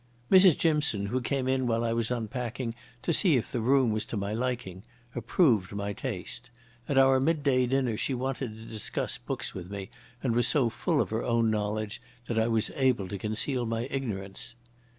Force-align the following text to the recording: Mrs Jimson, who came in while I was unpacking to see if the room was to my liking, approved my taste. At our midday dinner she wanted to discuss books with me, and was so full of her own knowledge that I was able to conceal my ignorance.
Mrs 0.31 0.57
Jimson, 0.57 1.05
who 1.05 1.21
came 1.21 1.47
in 1.47 1.67
while 1.67 1.83
I 1.83 1.93
was 1.93 2.09
unpacking 2.09 2.73
to 3.03 3.13
see 3.13 3.37
if 3.37 3.51
the 3.51 3.61
room 3.61 3.91
was 3.91 4.03
to 4.05 4.17
my 4.17 4.33
liking, 4.33 4.81
approved 5.13 5.73
my 5.73 5.93
taste. 5.93 6.49
At 6.89 6.97
our 6.97 7.19
midday 7.19 7.67
dinner 7.67 7.97
she 7.97 8.15
wanted 8.15 8.55
to 8.57 8.65
discuss 8.65 9.19
books 9.19 9.53
with 9.53 9.69
me, 9.69 9.91
and 10.23 10.33
was 10.33 10.47
so 10.47 10.71
full 10.71 11.01
of 11.01 11.11
her 11.11 11.21
own 11.23 11.51
knowledge 11.51 12.01
that 12.25 12.39
I 12.39 12.47
was 12.47 12.71
able 12.75 13.07
to 13.09 13.19
conceal 13.19 13.67
my 13.67 13.81
ignorance. 13.91 14.55